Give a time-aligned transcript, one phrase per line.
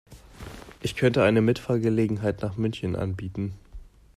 [0.81, 3.53] Ich könnte eine Mitfahrgelegenheit nach München anbieten